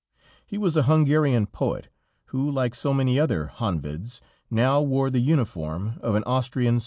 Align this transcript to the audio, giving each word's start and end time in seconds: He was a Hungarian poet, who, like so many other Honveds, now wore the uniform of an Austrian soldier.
He 0.47 0.57
was 0.57 0.75
a 0.75 0.81
Hungarian 0.89 1.45
poet, 1.45 1.87
who, 2.33 2.49
like 2.49 2.73
so 2.73 2.91
many 2.91 3.19
other 3.19 3.51
Honveds, 3.57 4.19
now 4.49 4.81
wore 4.81 5.11
the 5.11 5.19
uniform 5.21 5.99
of 6.01 6.15
an 6.15 6.23
Austrian 6.23 6.79
soldier. 6.79 6.79